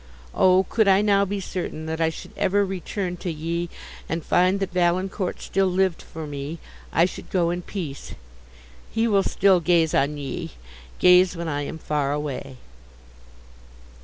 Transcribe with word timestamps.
Oh, 0.33 0.65
could 0.67 0.87
I 0.87 1.03
now 1.03 1.25
be 1.25 1.39
certain, 1.39 1.85
that 1.85 2.01
I 2.01 2.09
should 2.09 2.31
ever 2.35 2.65
return 2.65 3.17
to 3.17 3.31
ye, 3.31 3.69
and 4.09 4.25
find 4.25 4.59
that 4.59 4.71
Valancourt 4.73 5.39
still 5.43 5.67
lived 5.67 6.01
for 6.01 6.25
me, 6.25 6.57
I 6.91 7.05
should 7.05 7.29
go 7.29 7.51
in 7.51 7.61
peace! 7.61 8.15
He 8.91 9.07
will 9.07 9.21
still 9.21 9.59
gaze 9.59 9.93
on 9.93 10.17
ye, 10.17 10.53
gaze 10.97 11.37
when 11.37 11.47
I 11.47 11.61
am 11.67 11.77
far 11.77 12.11
away!" 12.13 12.57